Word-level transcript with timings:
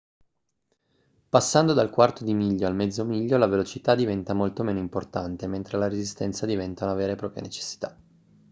passando 1.29 1.73
dal 1.73 1.91
quarto 1.91 2.23
di 2.23 2.33
miglio 2.33 2.65
al 2.65 2.73
mezzo 2.73 3.05
miglio 3.05 3.37
la 3.37 3.45
velocità 3.45 3.93
diventa 3.93 4.33
molto 4.33 4.63
meno 4.63 4.79
importante 4.79 5.45
mentre 5.45 5.77
la 5.77 5.87
resistenza 5.87 6.47
diventa 6.47 6.85
una 6.85 6.95
vera 6.95 7.11
e 7.11 7.15
propria 7.17 7.43
necessità 7.43 7.95